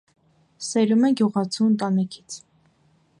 Սերում 0.67 1.05
է 1.09 1.11
գյուղացու 1.19 1.69
ընտանիքից։ 1.73 2.39